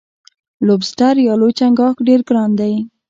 [0.67, 2.73] لوبسټر یا لوی چنګاښ ډیر ګران دی.